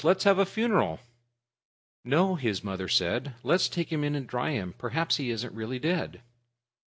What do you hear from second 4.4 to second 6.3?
him. Perhaps he isn't really dead."